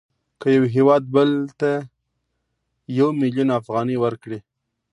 که 0.41 0.47
یو 0.57 0.63
هېواد 0.75 1.03
بل 1.15 1.29
ته 1.59 1.71
یو 2.97 3.07
میلیون 3.21 3.49
افغانۍ 3.59 3.97
ورکړي 3.99 4.39